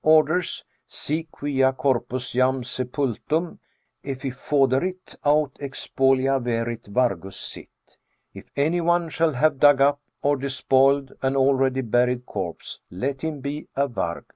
[0.03, 0.63] 57) orders:"
[1.01, 3.59] Si quia corpus jam sepultum
[4.03, 7.69] efifoderit, aut expoliaverit, wargus sit."
[8.33, 13.41] "If any one shall have dug up or despoiled an already buried corpse, let him
[13.41, 14.23] be a varg."